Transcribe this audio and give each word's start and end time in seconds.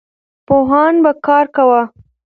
پوهان 0.47 0.93
به 1.03 1.11
کار 1.25 1.45
کاوه. 1.55 1.81